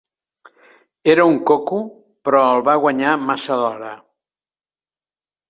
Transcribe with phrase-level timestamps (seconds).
[1.13, 1.81] Era un coco,
[2.29, 3.93] però el va guanyar massa d'hora!